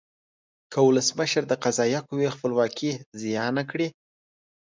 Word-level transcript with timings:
که 0.71 0.79
ولسمشر 0.87 1.43
د 1.47 1.53
قضایه 1.63 1.99
قوې 2.07 2.27
خپلواکي 2.35 2.91
زیانه 3.21 3.63
کړي. 3.71 3.87